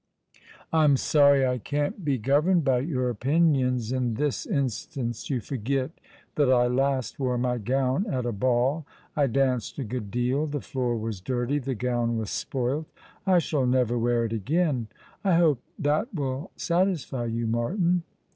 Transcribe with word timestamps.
"I'm 0.73 0.97
sorry 0.97 1.45
I 1.45 1.59
can't 1.59 2.03
be 2.03 2.17
governed 2.17 2.63
by 2.65 2.79
your 2.79 3.11
opinions 3.11 3.91
in 3.91 4.15
this 4.15 4.47
instance. 4.47 5.29
You 5.29 5.39
forget 5.41 5.91
that 6.33 6.49
I 6.51 6.65
last 6.65 7.19
wore 7.19 7.37
my 7.37 7.59
gown 7.59 8.07
at 8.11 8.25
a 8.25 8.31
ball, 8.31 8.87
I 9.15 9.27
danced 9.27 9.77
a 9.77 9.83
good 9.83 10.09
deal— 10.09 10.47
the 10.47 10.59
floor 10.59 10.97
was 10.97 11.21
dirty— 11.21 11.59
the 11.59 11.75
gown 11.75 12.17
was 12.17 12.29
siDoilt. 12.31 12.85
I 13.27 13.37
shall 13.37 13.67
never 13.67 13.95
wear 13.95 14.25
it 14.25 14.33
again. 14.33 14.87
I 15.23 15.35
hope 15.35 15.61
that 15.77 16.11
will 16.15 16.49
satisfy 16.57 17.25
you, 17.25 17.45
Martin." 17.45 18.01